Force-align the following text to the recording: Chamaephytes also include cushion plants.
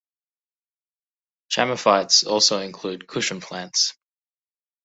Chamaephytes 1.51 2.25
also 2.25 2.59
include 2.59 3.05
cushion 3.05 3.39
plants. 3.39 3.93